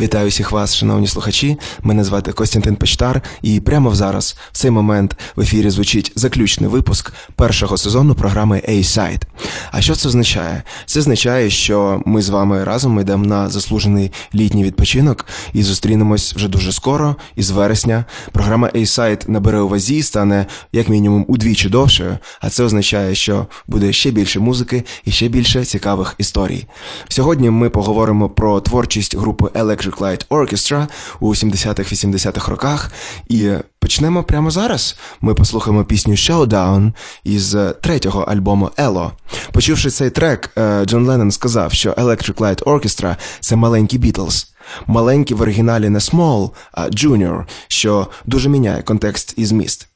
Вітаю 0.00 0.28
всіх 0.28 0.52
вас, 0.52 0.76
шановні 0.76 1.06
слухачі. 1.06 1.58
Мене 1.82 2.04
звати 2.04 2.32
Костянтин 2.32 2.76
Печтар, 2.76 3.22
і 3.42 3.60
прямо 3.60 3.94
зараз, 3.94 4.36
в 4.52 4.56
цей 4.56 4.70
момент, 4.70 5.16
в 5.36 5.40
ефірі 5.40 5.70
звучить 5.70 6.12
заключний 6.16 6.70
випуск 6.70 7.12
першого 7.34 7.76
сезону 7.76 8.14
програми 8.14 8.62
A-Side. 8.68 9.22
А 9.70 9.80
що 9.80 9.94
це 9.94 10.08
означає? 10.08 10.62
Це 10.86 11.00
означає, 11.00 11.50
що 11.50 12.02
ми 12.06 12.22
з 12.22 12.28
вами 12.28 12.64
разом 12.64 13.00
йдемо 13.00 13.26
на 13.26 13.48
заслужений 13.48 14.12
літній 14.34 14.64
відпочинок 14.64 15.26
і 15.52 15.62
зустрінемось 15.62 16.34
вже 16.34 16.48
дуже 16.48 16.72
скоро, 16.72 17.16
із 17.36 17.50
вересня. 17.50 18.04
Програма 18.32 18.68
A-Side 18.74 19.30
набере 19.30 19.60
у 19.60 19.68
вазі, 19.68 20.02
стане 20.02 20.46
як 20.72 20.88
мінімум 20.88 21.24
удвічі 21.28 21.68
довшою, 21.68 22.18
а 22.40 22.50
це 22.50 22.64
означає, 22.64 23.14
що 23.14 23.46
буде 23.66 23.92
ще 23.92 24.10
більше 24.10 24.40
музики 24.40 24.84
і 25.04 25.10
ще 25.10 25.28
більше 25.28 25.64
цікавих 25.64 26.14
історій. 26.18 26.66
Сьогодні 27.08 27.50
ми 27.50 27.70
поговоримо 27.70 28.28
про 28.28 28.60
творчість 28.60 29.16
групи 29.16 29.44
Electric 29.44 29.85
Electric 29.86 29.98
Light 29.98 30.26
Orchestra 30.28 30.88
у 31.20 31.34
70-х-80-х 31.34 32.50
роках. 32.50 32.92
І 33.28 33.50
почнемо 33.78 34.24
прямо 34.24 34.50
зараз. 34.50 34.96
Ми 35.20 35.34
послухаємо 35.34 35.84
пісню 35.84 36.14
Showdown 36.14 36.92
із 37.24 37.56
третього 37.82 38.22
альбому 38.22 38.70
Ело. 38.76 39.12
Почувши 39.52 39.90
цей 39.90 40.10
трек, 40.10 40.50
е, 40.58 40.84
Джон 40.84 41.06
Леннон 41.06 41.30
сказав, 41.30 41.72
що 41.72 41.92
Electric 41.92 42.34
Light 42.34 42.62
Orchestra– 42.62 43.16
це 43.40 43.56
маленький 43.56 43.98
Бітлз. 43.98 44.52
Маленькі 44.86 45.34
в 45.34 45.40
оригіналі 45.40 45.88
не 45.88 45.98
Small, 45.98 46.50
а 46.72 46.82
Junior, 46.82 47.44
що 47.68 48.06
дуже 48.24 48.48
міняє 48.48 48.82
контекст 48.82 49.34
і 49.36 49.46
зміст. 49.46 49.88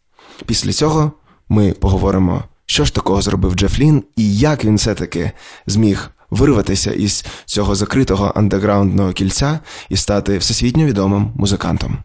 Після 0.47 0.73
цього 0.73 1.13
ми 1.49 1.73
поговоримо, 1.73 2.45
що 2.67 2.85
ж 2.85 2.95
такого 2.95 3.23
зробив 3.23 3.55
Джеф 3.55 3.79
Лін 3.79 4.03
і 4.17 4.37
як 4.37 4.65
він 4.65 4.77
все-таки 4.77 5.33
зміг 5.67 6.11
вирватися 6.31 6.93
із 6.93 7.25
цього 7.45 7.75
закритого 7.75 8.33
андеграундного 8.37 9.13
кільця 9.13 9.61
і 9.89 9.97
стати 9.97 10.39
всесвітньо 10.39 10.85
відомим 10.85 11.33
музикантом. 11.35 11.99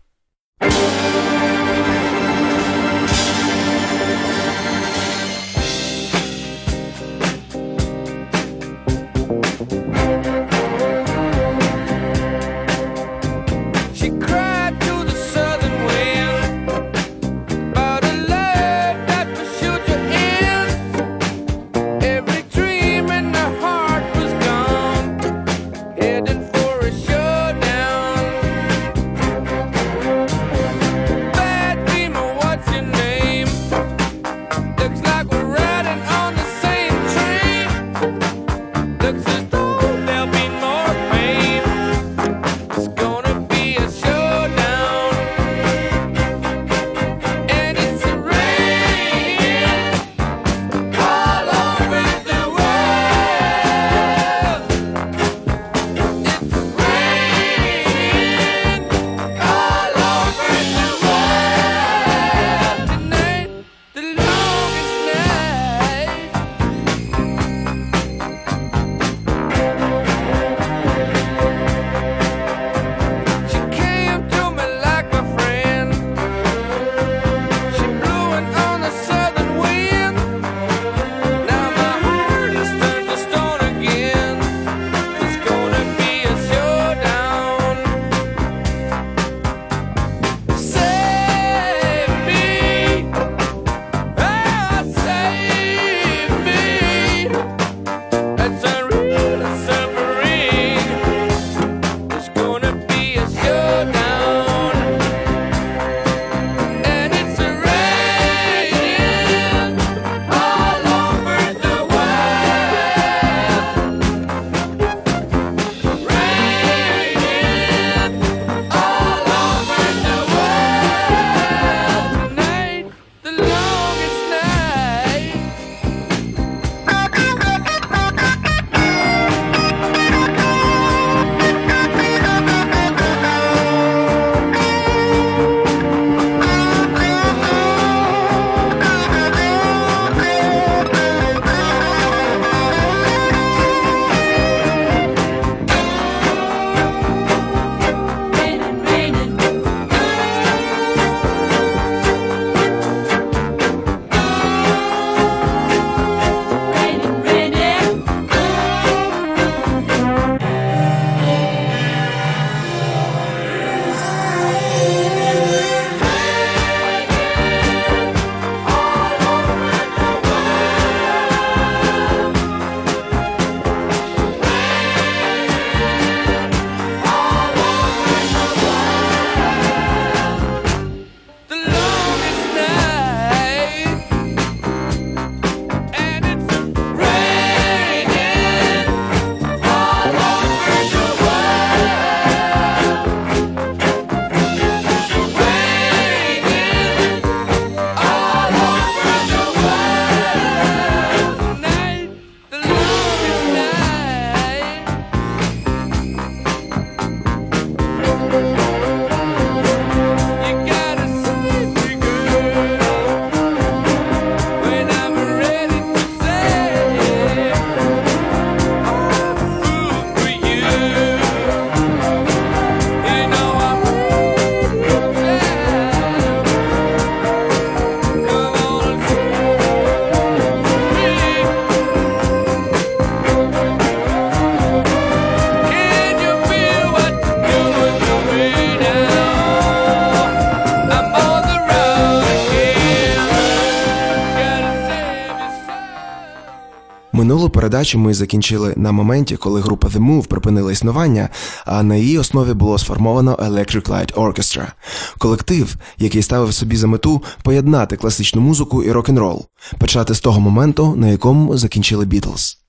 Минулу 247.26 247.50
передачу 247.50 248.00
ми 248.00 248.14
закінчили 248.14 248.74
на 248.78 248.92
моменті, 248.92 249.38
коли 249.38 249.62
група 249.62 249.88
The 249.88 250.00
Move 250.00 250.28
припинила 250.28 250.72
існування, 250.72 251.30
а 251.66 251.84
на 251.84 251.96
її 251.96 252.18
основі 252.18 252.54
було 252.54 252.78
сформовано 252.78 253.36
Electric 253.36 253.90
Light 253.90 254.14
Orchestra– 254.14 254.68
колектив, 255.18 255.76
який 255.98 256.22
ставив 256.22 256.54
собі 256.54 256.76
за 256.76 256.88
мету 256.88 257.22
поєднати 257.44 257.98
класичну 257.98 258.42
музику 258.42 258.84
і 258.84 258.92
рок-н-рол, 258.92 259.46
почати 259.78 260.16
з 260.16 260.20
того 260.20 260.40
моменту, 260.40 260.96
на 260.96 261.08
якому 261.08 261.58
закінчили 261.58 262.06
Бітлз. 262.06 262.65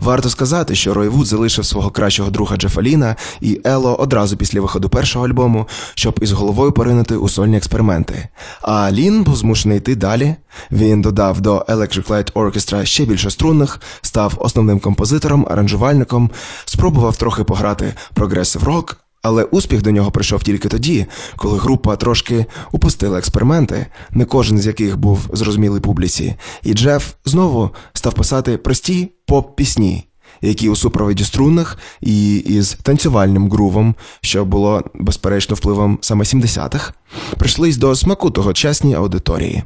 Варто 0.00 0.30
сказати, 0.30 0.74
що 0.74 0.94
Рой 0.94 1.08
Вуд 1.08 1.26
залишив 1.26 1.66
свого 1.66 1.90
кращого 1.90 2.30
друга 2.30 2.56
Джефа 2.56 2.92
Ліна 2.92 3.16
і 3.40 3.60
ELO 3.64 3.94
одразу 3.94 4.36
після 4.36 4.60
виходу 4.60 4.88
першого 4.88 5.26
альбому, 5.26 5.68
щоб 5.94 6.18
із 6.22 6.32
головою 6.32 6.72
поринути 6.72 7.16
у 7.16 7.28
сольні 7.28 7.56
експерименти. 7.56 8.28
А 8.62 8.92
Лін 8.92 9.22
був 9.22 9.36
змушений 9.36 9.78
йти 9.78 9.96
далі. 9.96 10.34
Він 10.70 11.02
додав 11.02 11.40
до 11.40 11.58
Electric 11.58 12.06
Light 12.08 12.32
Orchestra 12.32 12.84
ще 12.84 13.04
більше 13.04 13.30
струнних, 13.30 13.80
став 14.02 14.34
основним 14.38 14.80
композитором, 14.80 15.46
аранжувальником, 15.50 16.30
спробував 16.64 17.16
трохи 17.16 17.44
пограти 17.44 17.94
прогресив 18.14 18.64
рок. 18.64 19.05
Але 19.26 19.44
успіх 19.44 19.82
до 19.82 19.90
нього 19.90 20.10
прийшов 20.10 20.42
тільки 20.42 20.68
тоді, 20.68 21.06
коли 21.36 21.58
група 21.58 21.96
трошки 21.96 22.46
упустила 22.72 23.18
експерименти, 23.18 23.86
не 24.10 24.24
кожен 24.24 24.58
з 24.58 24.66
яких 24.66 24.98
був 24.98 25.20
зрозумілий 25.32 25.80
публіці, 25.80 26.34
і 26.62 26.74
Джеф 26.74 27.12
знову 27.24 27.70
став 27.92 28.14
писати 28.14 28.56
прості 28.56 29.12
поп-пісні, 29.26 30.04
які 30.42 30.68
у 30.68 30.76
супроводі 30.76 31.24
струнних 31.24 31.78
і 32.00 32.36
із 32.36 32.78
танцювальним 32.82 33.50
грувом, 33.50 33.94
що 34.20 34.44
було 34.44 34.82
безперечно 34.94 35.54
впливом 35.54 35.98
саме 36.00 36.24
70-х, 36.24 36.92
прийшлись 37.38 37.76
до 37.76 37.94
смаку 37.94 38.30
тогочасній 38.30 38.94
аудиторії, 38.94 39.62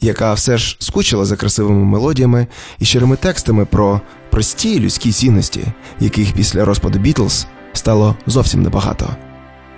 яка 0.00 0.34
все 0.34 0.58
ж 0.58 0.76
скучила 0.80 1.24
за 1.24 1.36
красивими 1.36 1.84
мелодіями 1.84 2.46
і 2.78 2.84
щирими 2.84 3.16
текстами 3.16 3.64
про 3.64 4.00
прості 4.30 4.80
людські 4.80 5.12
цінності, 5.12 5.60
яких 6.00 6.32
після 6.32 6.64
розпаду 6.64 6.98
Бітлз 6.98 7.46
стало 7.77 8.15
зовсім 8.27 8.61
небагато. 8.61 9.09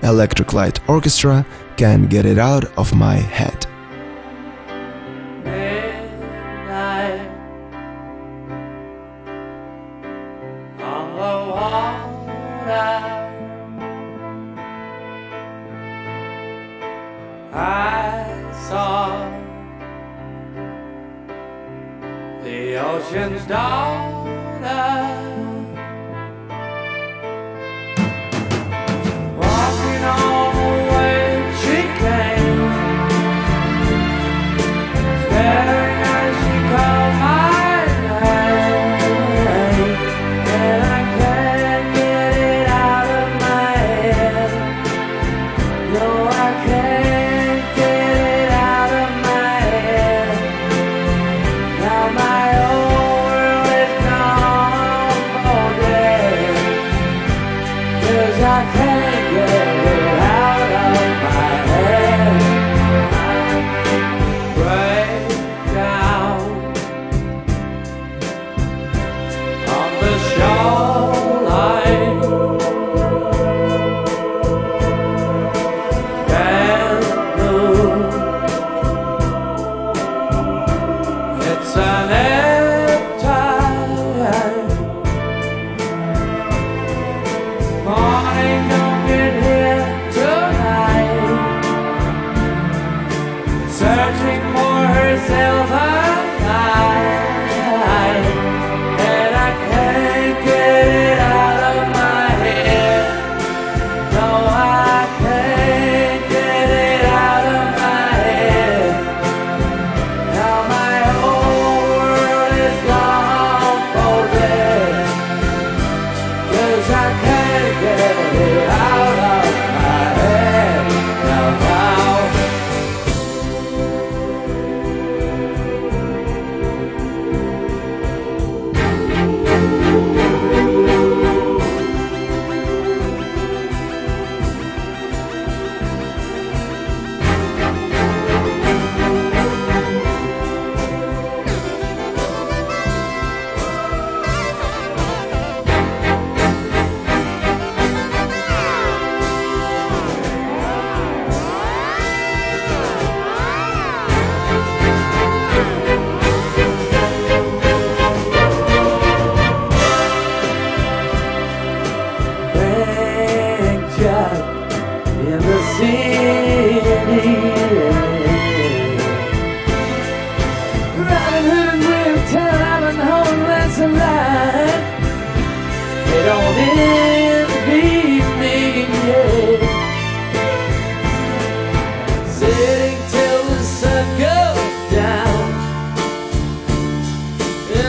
Electric 0.03 0.53
Light 0.53 0.79
Orchestra 0.87 1.43
Can't 1.77 2.13
Get 2.13 2.25
It 2.25 2.37
Out 2.37 2.75
of 2.75 2.93
My 2.93 3.17
Head. 3.39 3.67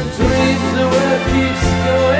Dreams 0.01 0.17
the 0.17 0.86
world 0.93 1.22
keeps 1.31 1.65
going 1.86 2.11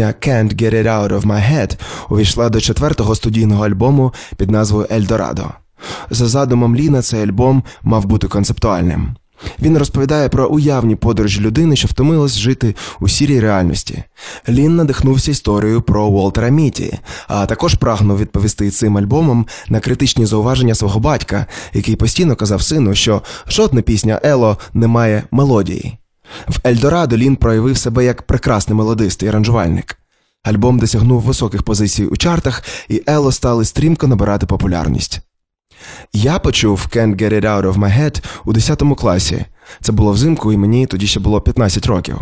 Пісня 0.00 0.14
Can't 0.20 0.62
Get 0.62 0.74
It 0.74 0.86
Out 0.86 1.08
of 1.08 1.26
My 1.26 1.52
Head 1.52 1.78
увійшла 2.10 2.48
до 2.48 2.60
четвертого 2.60 3.14
студійного 3.14 3.66
альбому 3.66 4.12
під 4.36 4.50
назвою 4.50 4.86
Ельдорадо. 4.92 5.44
За 6.10 6.26
задумом 6.28 6.76
Ліна, 6.76 7.02
цей 7.02 7.22
альбом 7.22 7.62
мав 7.82 8.04
бути 8.04 8.28
концептуальним. 8.28 9.16
Він 9.62 9.78
розповідає 9.78 10.28
про 10.28 10.48
уявні 10.48 10.96
подорожі 10.96 11.40
людини, 11.40 11.76
що 11.76 11.88
втомилась 11.88 12.38
жити 12.38 12.74
у 13.00 13.08
сірій 13.08 13.40
реальності. 13.40 14.02
Лін 14.48 14.76
надихнувся 14.76 15.30
історією 15.30 15.82
про 15.82 16.06
Уолтера 16.06 16.48
Міті, 16.48 16.98
а 17.28 17.46
також 17.46 17.74
прагнув 17.74 18.18
відповісти 18.18 18.70
цим 18.70 18.98
альбомом 18.98 19.46
на 19.68 19.80
критичні 19.80 20.26
зауваження 20.26 20.74
свого 20.74 21.00
батька, 21.00 21.46
який 21.72 21.96
постійно 21.96 22.36
казав 22.36 22.62
сину, 22.62 22.94
що 22.94 23.22
жодна 23.48 23.82
пісня 23.82 24.20
Ело 24.22 24.58
не 24.74 24.86
має 24.86 25.22
мелодії. 25.30 25.98
В 26.48 26.58
Ельдорадо 26.66 27.16
Лін 27.16 27.36
проявив 27.36 27.78
себе 27.78 28.04
як 28.04 28.22
прекрасний 28.22 28.76
мелодист 28.78 29.22
і 29.22 29.28
аранжувальник. 29.28 29.96
Альбом 30.42 30.78
досягнув 30.78 31.20
високих 31.22 31.62
позицій 31.62 32.06
у 32.06 32.16
чартах, 32.16 32.62
і 32.88 33.02
Ело 33.06 33.32
стали 33.32 33.64
стрімко 33.64 34.06
набирати 34.06 34.46
популярність. 34.46 35.20
Я 36.12 36.38
почув 36.38 36.86
Can't 36.90 37.22
Get 37.22 37.32
It 37.32 37.44
Out 37.44 37.62
of 37.62 37.74
My 37.74 38.00
Head 38.00 38.24
у 38.44 38.52
10 38.52 38.82
класі. 38.98 39.44
Це 39.80 39.92
було 39.92 40.12
взимку, 40.12 40.52
і 40.52 40.56
мені 40.56 40.86
тоді 40.86 41.06
ще 41.06 41.20
було 41.20 41.40
15 41.40 41.86
років. 41.86 42.18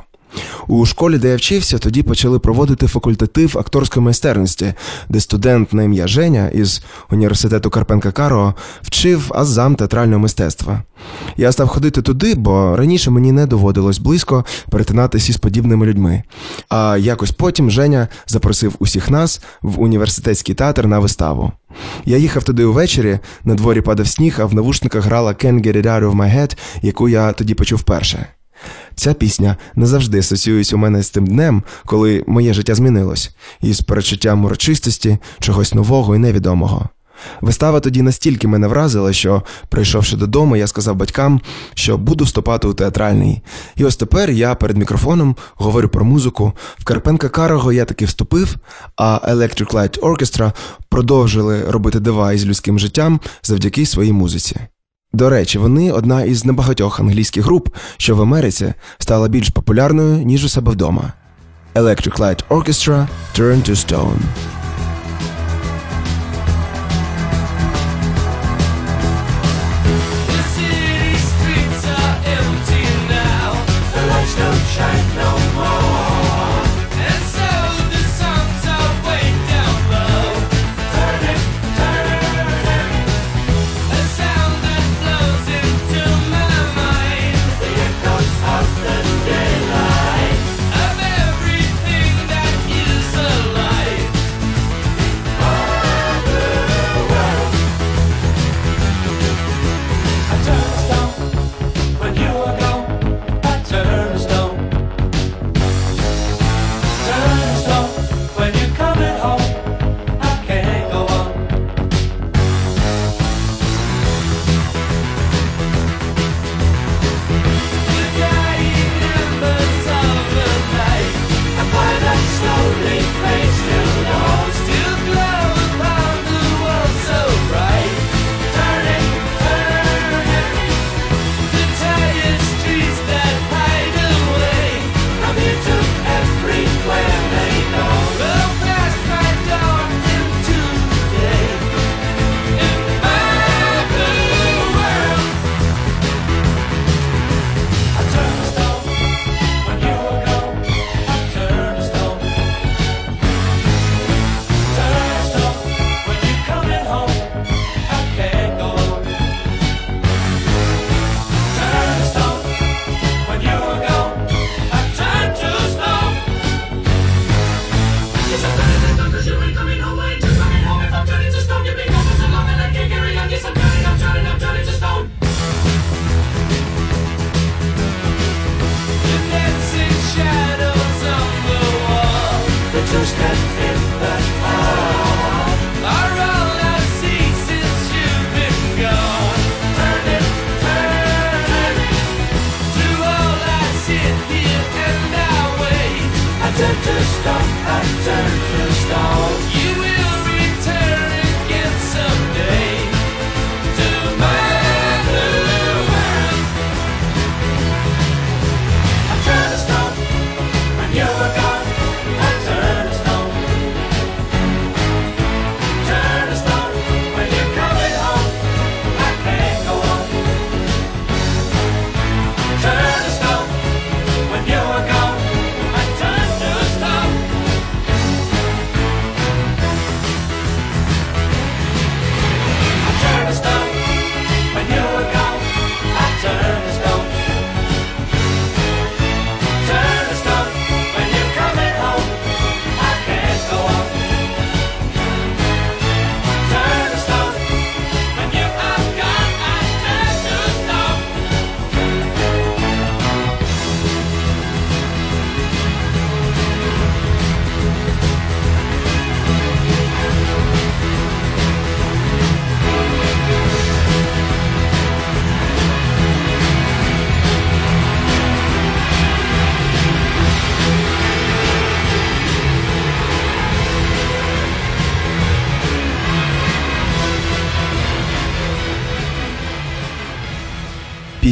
У 0.66 0.86
школі, 0.86 1.18
де 1.18 1.28
я 1.28 1.36
вчився, 1.36 1.78
тоді 1.78 2.02
почали 2.02 2.38
проводити 2.38 2.86
факультатив 2.86 3.58
акторської 3.58 4.04
майстерності, 4.04 4.74
де 5.08 5.20
студент 5.20 5.72
на 5.72 5.82
ім'я 5.82 6.06
Женя 6.06 6.48
із 6.48 6.82
університету 7.10 7.70
Карпенка 7.70 8.12
Каро 8.12 8.54
вчив 8.82 9.32
азам 9.34 9.74
театрального 9.74 10.20
мистецтва. 10.20 10.82
Я 11.36 11.52
став 11.52 11.68
ходити 11.68 12.02
туди, 12.02 12.34
бо 12.34 12.76
раніше 12.76 13.10
мені 13.10 13.32
не 13.32 13.46
доводилось 13.46 13.98
близько 13.98 14.44
перетинатися 14.70 15.32
із 15.32 15.36
подібними 15.36 15.86
людьми. 15.86 16.22
А 16.68 16.96
якось 17.00 17.30
потім 17.30 17.70
Женя 17.70 18.08
запросив 18.26 18.74
усіх 18.78 19.10
нас 19.10 19.42
в 19.62 19.80
університетський 19.80 20.54
театр 20.54 20.86
на 20.86 20.98
виставу. 20.98 21.52
Я 22.04 22.16
їхав 22.16 22.44
туди 22.44 22.64
увечері, 22.64 23.18
на 23.44 23.54
дворі 23.54 23.80
падав 23.80 24.08
сніг, 24.08 24.36
а 24.40 24.44
в 24.44 24.54
навушниках 24.54 25.04
грала 25.04 25.32
Can't 25.32 25.66
Get 25.66 25.76
It 25.76 25.86
Out 25.86 26.10
of 26.10 26.16
My 26.16 26.36
Head, 26.38 26.58
яку 26.82 27.08
я 27.08 27.32
тоді 27.32 27.54
почув 27.54 27.78
вперше. 27.78 28.26
Ця 28.94 29.14
пісня 29.14 29.56
не 29.74 29.86
завжди 29.86 30.18
асоціюється 30.18 30.76
у 30.76 30.78
мене 30.78 31.02
з 31.02 31.10
тим 31.10 31.26
днем, 31.26 31.62
коли 31.86 32.24
моє 32.26 32.54
життя 32.54 32.74
змінилось, 32.74 33.30
із 33.60 33.80
перечуттям 33.80 34.44
урочистості, 34.44 35.18
чогось 35.40 35.74
нового 35.74 36.16
і 36.16 36.18
невідомого. 36.18 36.88
Вистава 37.40 37.80
тоді 37.80 38.02
настільки 38.02 38.48
мене 38.48 38.66
вразила, 38.66 39.12
що, 39.12 39.42
прийшовши 39.68 40.16
додому, 40.16 40.56
я 40.56 40.66
сказав 40.66 40.96
батькам, 40.96 41.40
що 41.74 41.98
буду 41.98 42.24
вступати 42.24 42.68
у 42.68 42.74
театральний. 42.74 43.42
І 43.76 43.84
ось 43.84 43.96
тепер 43.96 44.30
я 44.30 44.54
перед 44.54 44.76
мікрофоном 44.76 45.36
говорю 45.54 45.88
про 45.88 46.04
музику. 46.04 46.52
В 46.78 46.84
Карпенка 46.84 47.28
Карого 47.28 47.72
я 47.72 47.84
таки 47.84 48.04
вступив, 48.04 48.56
а 48.96 49.20
Electric 49.28 49.72
Light 49.72 50.00
Orchestra 50.00 50.52
продовжили 50.88 51.70
робити 51.70 52.00
дива 52.00 52.32
із 52.32 52.46
людським 52.46 52.78
життям 52.78 53.20
завдяки 53.42 53.86
своїй 53.86 54.12
музиці. 54.12 54.56
До 55.18 55.30
речі, 55.30 55.58
вони 55.58 55.92
одна 55.92 56.22
із 56.22 56.44
небагатьох 56.44 57.00
англійських 57.00 57.44
груп, 57.44 57.68
що 57.96 58.16
в 58.16 58.22
Америці 58.22 58.74
стала 58.98 59.28
більш 59.28 59.48
популярною, 59.48 60.24
ніж 60.24 60.44
у 60.44 60.48
себе 60.48 60.72
вдома. 60.72 61.12
Electric 61.74 62.18
Light 62.18 62.42
Orchestra 62.50 63.06
Turn 63.38 63.68
to 63.68 63.70
Stone. 63.70 64.18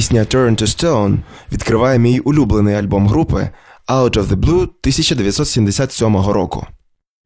Пісня 0.06 0.25
Turn 0.25 0.62
to 0.62 0.66
Stone 0.66 1.18
відкриває 1.52 1.98
мій 1.98 2.20
улюблений 2.20 2.75
альбом 2.75 3.08
групи 3.08 3.50
Out 3.88 4.10
of 4.10 4.26
the 4.26 4.36
Blue 4.36 4.62
1977 4.62 6.16
року. 6.16 6.66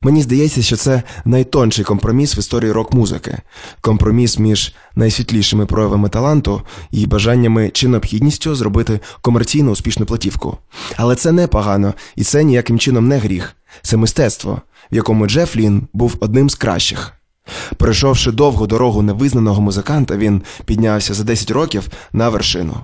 Мені 0.03 0.23
здається, 0.23 0.63
що 0.63 0.77
це 0.77 1.03
найтонший 1.25 1.85
компроміс 1.85 2.37
в 2.37 2.39
історії 2.39 2.73
рок-музики, 2.73 3.39
компроміс 3.81 4.39
між 4.39 4.75
найсвітлішими 4.95 5.67
проявами 5.67 6.09
таланту 6.09 6.63
і 6.91 7.07
бажаннями 7.07 7.71
чи 7.71 7.89
необхідністю 7.89 8.55
зробити 8.55 9.01
комерційно 9.21 9.71
успішну 9.71 10.07
платівку. 10.07 10.57
Але 10.97 11.17
це 11.17 11.33
не 11.33 11.47
погано, 11.47 11.95
і 12.17 12.25
це 12.25 12.45
ніяким 12.45 12.79
чином 12.79 13.09
не 13.09 13.19
гріх. 13.19 13.57
Це 13.83 13.97
мистецтво, 13.97 14.63
в 14.93 14.95
якому 14.95 15.27
Джеф 15.27 15.57
Лін 15.57 15.89
був 15.93 16.17
одним 16.21 16.51
з 16.51 16.55
кращих. 16.55 17.20
Пройшовши 17.77 18.33
довгу 18.33 18.67
дорогу 18.67 19.03
невизнаного 19.03 19.63
музиканта, 19.63 20.17
він 20.17 20.43
піднявся 20.65 21.15
за 21.15 21.25
10 21.25 21.51
років 21.51 21.89
на 22.13 22.29
вершину. 22.29 22.77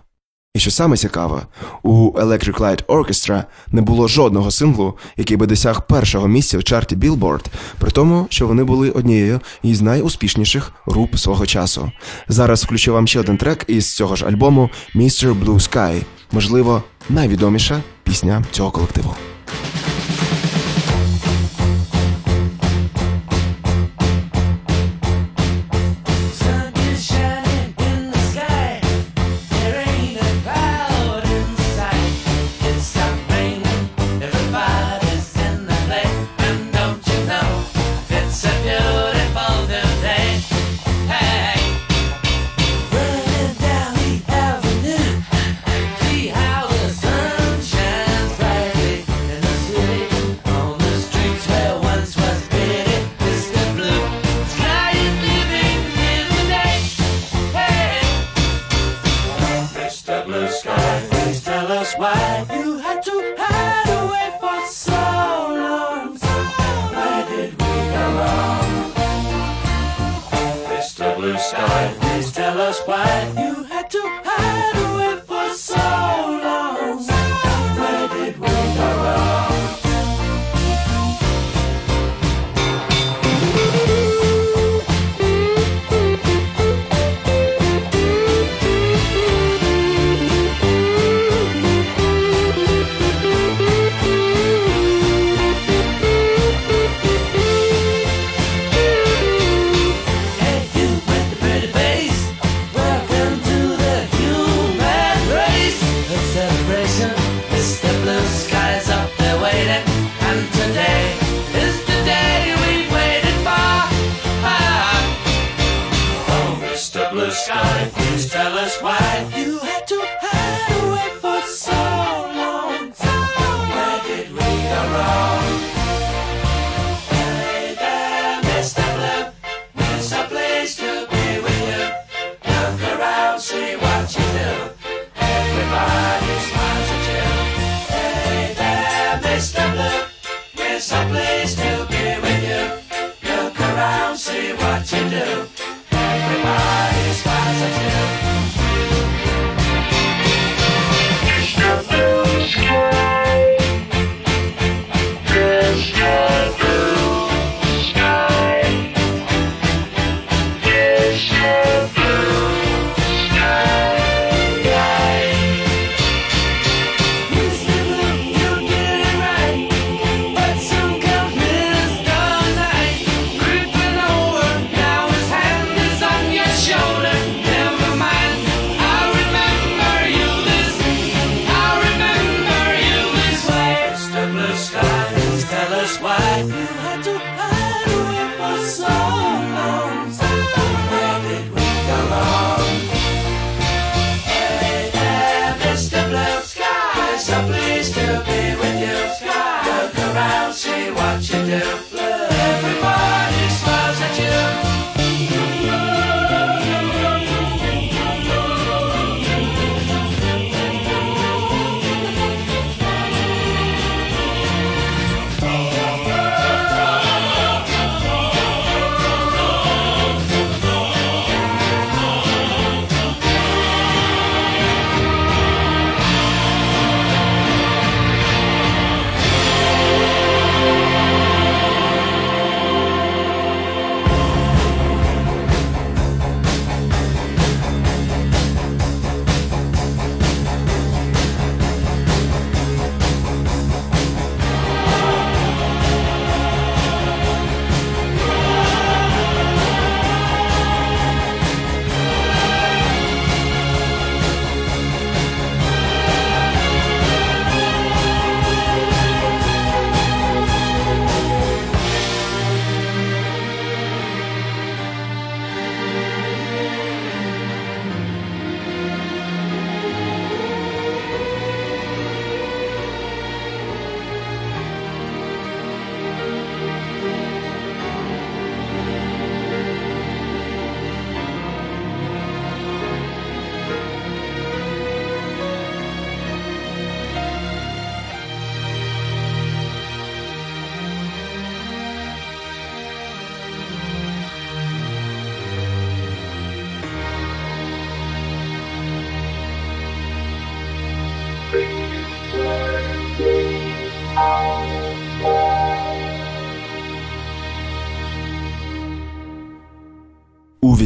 І 0.56 0.58
що 0.58 0.70
саме 0.70 0.96
цікаве, 0.96 1.42
у 1.82 2.10
Electric 2.12 2.58
Light 2.58 2.84
Orchestra 2.84 3.44
не 3.68 3.82
було 3.82 4.08
жодного 4.08 4.50
синглу, 4.50 4.98
який 5.16 5.36
би 5.36 5.46
досяг 5.46 5.86
першого 5.86 6.28
місця 6.28 6.58
в 6.58 6.64
чарті 6.64 6.96
Billboard, 6.96 7.46
при 7.78 7.90
тому, 7.90 8.26
що 8.30 8.46
вони 8.46 8.64
були 8.64 8.90
однією 8.90 9.40
із 9.62 9.82
найуспішніших 9.82 10.72
груп 10.86 11.16
свого 11.16 11.46
часу. 11.46 11.92
Зараз 12.28 12.64
включу 12.64 12.92
вам 12.92 13.06
ще 13.06 13.20
один 13.20 13.36
трек 13.36 13.64
із 13.68 13.96
цього 13.96 14.16
ж 14.16 14.26
альбому 14.26 14.70
Mr. 14.94 15.44
Blue 15.44 15.70
Sky, 15.70 16.02
можливо, 16.32 16.82
найвідоміша 17.08 17.82
пісня 18.04 18.44
цього 18.50 18.70
колективу. 18.70 19.14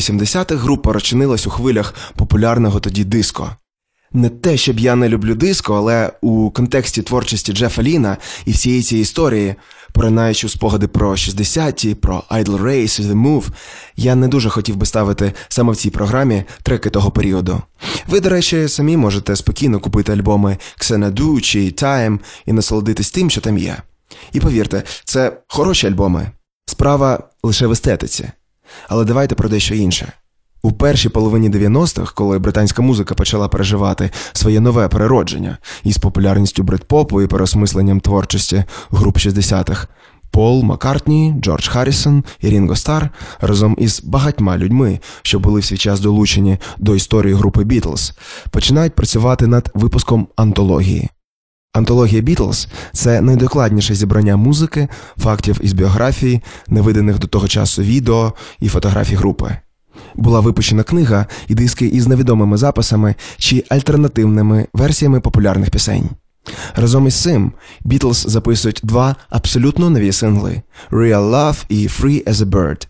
80-х 0.01 0.63
група 0.63 0.93
розчинилась 0.93 1.47
у 1.47 1.51
хвилях 1.51 1.95
популярного 2.17 2.81
тоді 2.81 3.05
диско. 3.05 3.57
Не 4.13 4.29
те, 4.29 4.57
щоб 4.57 4.81
я 4.81 4.97
не 4.97 5.09
люблю 5.09 5.35
диско, 5.35 5.75
але 5.75 6.13
у 6.21 6.51
контексті 6.51 7.03
творчості 7.03 7.53
Джефа 7.53 7.83
Ліна 7.83 8.17
і 8.45 8.53
всієї 8.53 8.83
цієї 8.83 9.03
історії, 9.03 9.55
поринаючи 9.93 10.47
у 10.47 10.51
спогади 10.51 10.89
про 10.89 11.13
60-ті, 11.13 11.95
про 11.95 12.23
Idle 12.31 12.63
Race, 12.63 13.03
The 13.03 13.15
Move, 13.15 13.45
я 13.97 14.15
не 14.15 14.29
дуже 14.29 14.49
хотів 14.49 14.77
би 14.77 14.87
ставити 14.87 15.33
саме 15.49 15.73
в 15.73 15.77
цій 15.77 15.91
програмі 15.91 16.45
треки 16.63 16.91
того 16.91 17.11
періоду. 17.11 17.63
Ви, 18.09 18.21
до 18.21 18.29
речі, 18.29 18.69
самі 18.69 18.97
можете 18.97 19.37
спокійно 19.37 19.81
купити 19.81 20.13
альбоми 20.13 20.57
Xanadu 20.79 21.41
чи 21.41 21.59
Time 21.59 22.19
і 22.47 22.53
насолодитись 22.53 23.11
тим, 23.11 23.31
що 23.31 23.41
там 23.41 23.59
є. 23.59 23.77
І 24.33 24.41
повірте, 24.41 24.83
це 25.05 25.37
хороші 25.49 25.87
альбоми. 25.87 26.31
Справа 26.67 27.29
лише 27.43 27.67
в 27.67 27.73
естетиці. 27.73 28.31
Але 28.89 29.05
давайте 29.05 29.35
про 29.35 29.49
дещо 29.49 29.75
інше. 29.75 30.13
У 30.63 30.73
першій 30.73 31.09
половині 31.09 31.51
90-х, 31.51 32.13
коли 32.15 32.39
британська 32.39 32.83
музика 32.83 33.15
почала 33.15 33.49
переживати 33.49 34.11
своє 34.33 34.61
нове 34.61 34.89
переродження 34.89 35.59
із 35.85 35.99
популярністю 35.99 36.63
брит-попу 36.63 37.23
і 37.23 37.27
переосмисленням 37.27 38.01
творчості 38.01 38.65
груп 38.91 39.17
60-х, 39.17 39.89
Пол 40.31 40.63
Маккартні, 40.63 41.35
Джордж 41.41 41.69
Харрісон 41.69 42.25
і 42.41 42.49
Рінго 42.49 42.77
Стар 42.77 43.11
разом 43.41 43.77
із 43.79 44.03
багатьма 44.05 44.59
людьми, 44.59 45.01
що 45.23 45.39
були 45.39 45.61
в 45.61 45.65
свій 45.65 45.77
час 45.77 46.01
долучені 46.01 46.59
до 46.79 46.95
історії 46.95 47.35
групи 47.35 47.65
Бітлз, 47.65 48.13
починають 48.51 48.95
працювати 48.95 49.47
над 49.47 49.71
випуском 49.75 50.29
антології. 50.37 51.09
Антологія 51.73 52.23
Бітлз 52.23 52.69
це 52.93 53.21
найдокладніше 53.21 53.95
зібрання 53.95 54.37
музики, 54.37 54.89
фактів 55.19 55.59
із 55.63 55.73
біографії, 55.73 56.43
невиданих 56.69 57.19
до 57.19 57.27
того 57.27 57.49
часу 57.49 57.83
відео 57.83 58.33
і 58.61 58.69
фотографій 58.69 59.15
групи. 59.15 59.57
Була 60.15 60.41
випущена 60.41 60.83
книга 60.83 61.27
і 61.49 61.55
диски 61.55 61.87
із 61.87 62.09
невідомими 62.09 62.57
записами 62.57 63.15
чи 63.39 63.65
альтернативними 63.69 64.67
версіями 64.73 65.21
популярних 65.21 65.71
пісень. 65.71 66.09
Разом 66.75 67.07
із 67.07 67.15
цим 67.15 67.53
Бітлз 67.85 68.25
записують 68.29 68.81
два 68.83 69.17
абсолютно 69.29 69.91
нові 69.91 70.13
сингли 70.13 70.63
Real 70.91 71.31
Love 71.31 71.65
і 71.69 71.87
Free 71.87 72.25
as 72.25 72.35
a 72.35 72.45
Bird. 72.45 72.90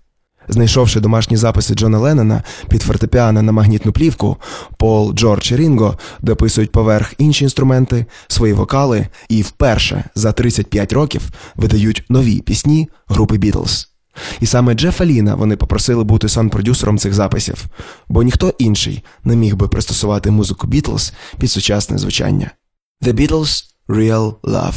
Знайшовши 0.50 1.00
домашні 1.00 1.36
записи 1.36 1.74
Джона 1.74 1.98
Леннона 1.98 2.42
під 2.68 2.82
фортепіано 2.82 3.42
на 3.42 3.52
магнітну 3.52 3.92
плівку, 3.92 4.36
Пол, 4.76 5.14
Джордж 5.14 5.52
і 5.52 5.56
Рінго 5.56 5.98
дописують 6.20 6.72
поверх 6.72 7.14
інші 7.18 7.44
інструменти, 7.44 8.06
свої 8.28 8.52
вокали 8.52 9.06
і 9.28 9.42
вперше 9.42 10.04
за 10.14 10.32
35 10.32 10.92
років 10.92 11.22
видають 11.56 12.04
нові 12.08 12.40
пісні 12.40 12.88
групи 13.08 13.36
Бітлз. 13.36 13.86
І 14.40 14.46
саме 14.46 14.74
Джефа 14.74 15.04
Ліна 15.04 15.34
вони 15.34 15.56
попросили 15.56 16.04
бути 16.04 16.28
сон-продюсером 16.28 16.98
цих 16.98 17.14
записів, 17.14 17.64
бо 18.08 18.22
ніхто 18.22 18.54
інший 18.58 19.04
не 19.24 19.36
міг 19.36 19.56
би 19.56 19.68
пристосувати 19.68 20.30
музику 20.30 20.66
Бітлз 20.66 21.12
під 21.38 21.50
сучасне 21.50 21.98
звучання. 21.98 22.50
The 23.02 23.12
Beatles 23.12 23.64
Real 23.88 24.34
Love 24.42 24.74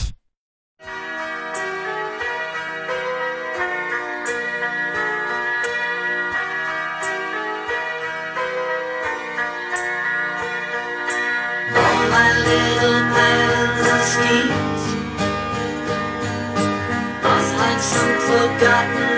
forgotten 18.33 19.12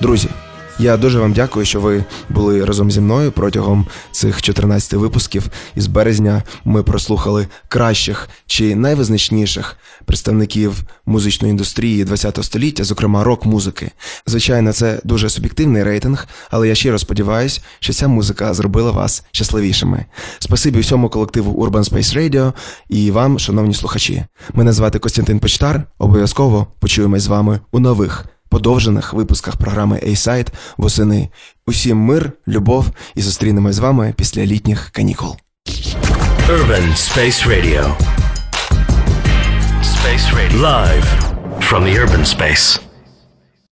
Друзі, 0.00 0.28
я 0.78 0.96
дуже 0.96 1.18
вам 1.18 1.32
дякую, 1.32 1.66
що 1.66 1.80
ви 1.80 2.04
були 2.28 2.64
разом 2.64 2.90
зі 2.90 3.00
мною 3.00 3.32
протягом 3.32 3.86
цих 4.12 4.42
14 4.42 4.92
випусків. 4.92 5.48
Із 5.74 5.86
березня 5.86 6.42
ми 6.64 6.82
прослухали 6.82 7.46
кращих 7.68 8.28
чи 8.46 8.76
найвизначніших 8.76 9.76
представників 10.04 10.82
музичної 11.06 11.50
індустрії 11.50 12.04
ХХ 12.04 12.42
століття, 12.42 12.84
зокрема 12.84 13.24
рок-музики. 13.24 13.90
Звичайно, 14.26 14.72
це 14.72 15.00
дуже 15.04 15.30
суб'єктивний 15.30 15.82
рейтинг, 15.82 16.26
але 16.50 16.68
я 16.68 16.74
щиро 16.74 16.98
сподіваюся, 16.98 17.60
що 17.80 17.92
ця 17.92 18.08
музика 18.08 18.54
зробила 18.54 18.90
вас 18.90 19.24
щасливішими. 19.32 20.04
Спасибі 20.38 20.80
всьому 20.80 21.08
колективу 21.08 21.66
Urban 21.66 21.92
Space 21.92 22.18
Radio 22.18 22.52
і 22.88 23.10
вам, 23.10 23.38
шановні 23.38 23.74
слухачі. 23.74 24.24
Мене 24.54 24.72
звати 24.72 24.98
Костянтин 24.98 25.38
Почтар. 25.38 25.84
Обов'язково 25.98 26.66
почуємось 26.80 27.22
з 27.22 27.26
вами 27.26 27.60
у 27.72 27.78
нових 27.78 28.24
подовжених 28.56 29.12
випусках 29.12 29.56
програми 29.56 30.00
A-Side 30.02 30.48
восени. 30.76 31.28
Усім 31.66 31.98
мир, 31.98 32.32
любов 32.48 32.86
і 33.14 33.22
зустрінемось 33.22 33.76
з 33.76 33.78
вами 33.78 34.14
після 34.16 34.46
літніх 34.46 34.90
канікул. 34.90 35.36
Urban 36.48 36.88
Space 36.88 37.48
Radio. 37.48 37.92
Space 39.82 40.26
Radio. 40.38 40.60
Live 40.60 41.06
from 41.60 41.84
the 41.84 41.94
urban 42.02 42.24
space. 42.36 42.85